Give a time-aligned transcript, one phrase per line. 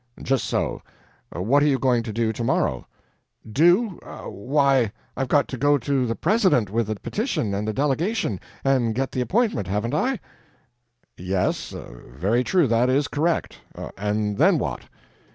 [0.23, 0.81] "Just so....
[1.31, 2.87] What are you going to do tomorrow?"
[3.47, 3.99] "DO!
[4.29, 8.95] Why, I've got to go to the President with the petition and the delegation, and
[8.95, 10.19] get the appointment, haven't I?"
[11.17, 11.75] "Yes...
[12.17, 12.65] very true...
[12.65, 13.59] that is correct.
[13.95, 14.85] And then what?"